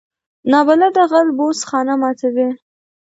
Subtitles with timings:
[0.51, 2.47] نابلده غل بوس خانه ماتوي